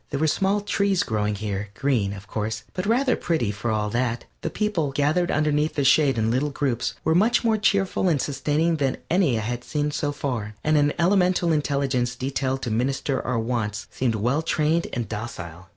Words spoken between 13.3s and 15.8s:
wants seemed well trained and docile.